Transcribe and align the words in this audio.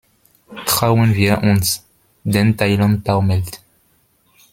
Trauen 0.65 1.13
wir 1.13 1.43
uns, 1.43 1.83
denn 2.23 2.57
Thailand 2.57 3.05
taumelt! 3.05 3.61